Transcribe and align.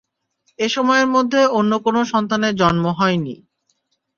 এ 0.59 0.67
সময়ের 0.69 1.07
মধ্যে 1.07 1.41
অন্য 1.51 1.71
কোন 1.79 1.95
সন্তানের 2.03 2.53
জন্ম 2.55 2.85
হয়নি। 2.99 3.35